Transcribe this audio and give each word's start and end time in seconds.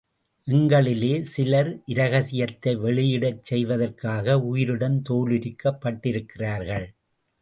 எங்களிலே 0.47 1.19
சிலர், 1.33 1.69
இரகசியத்தை 1.85 2.73
வெளியிடச் 2.77 3.43
செய்வதற்காக 3.43 4.39
உயிருடன் 4.41 4.97
தோலுரிக்கப் 5.09 5.79
பட்டிருக்கிறார்கள். 5.85 6.87